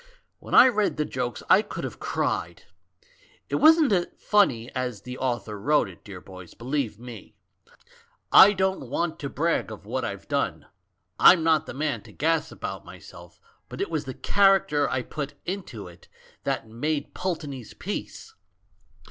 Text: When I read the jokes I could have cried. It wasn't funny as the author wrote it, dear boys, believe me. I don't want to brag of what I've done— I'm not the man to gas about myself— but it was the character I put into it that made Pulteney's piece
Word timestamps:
When 0.39 0.55
I 0.55 0.67
read 0.67 0.97
the 0.97 1.05
jokes 1.05 1.43
I 1.47 1.61
could 1.61 1.83
have 1.83 1.99
cried. 1.99 2.63
It 3.49 3.57
wasn't 3.57 4.19
funny 4.19 4.73
as 4.73 5.03
the 5.03 5.19
author 5.19 5.59
wrote 5.59 5.87
it, 5.87 6.03
dear 6.03 6.19
boys, 6.19 6.55
believe 6.55 6.97
me. 6.97 7.35
I 8.31 8.53
don't 8.53 8.89
want 8.89 9.19
to 9.19 9.29
brag 9.29 9.71
of 9.71 9.85
what 9.85 10.03
I've 10.03 10.27
done— 10.27 10.65
I'm 11.19 11.43
not 11.43 11.67
the 11.67 11.75
man 11.75 12.01
to 12.01 12.11
gas 12.11 12.51
about 12.51 12.83
myself— 12.83 13.39
but 13.69 13.79
it 13.79 13.91
was 13.91 14.05
the 14.05 14.15
character 14.15 14.89
I 14.89 15.03
put 15.03 15.35
into 15.45 15.87
it 15.87 16.07
that 16.45 16.67
made 16.67 17.13
Pulteney's 17.13 17.75
piece 17.75 18.33